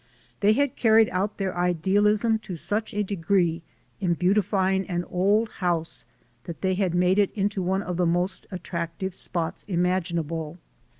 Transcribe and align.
They 0.39 0.53
had 0.53 0.75
carried 0.75 1.09
out 1.09 1.37
their 1.37 1.55
ideal 1.55 2.07
ism 2.07 2.39
to 2.39 2.55
such 2.55 2.91
a 2.91 3.03
degree 3.03 3.61
in 3.99 4.15
beautifying 4.15 4.89
an 4.89 5.03
old 5.03 5.49
house 5.61 6.05
that 6.45 6.61
they 6.61 6.73
had 6.73 6.95
made 6.95 7.19
it 7.19 7.29
into 7.35 7.61
one 7.61 7.83
of 7.83 7.97
the 7.97 8.07
most 8.07 8.47
at 8.51 8.63
tractive 8.63 9.13
spots 9.13 9.61
imaginable. 9.67 10.57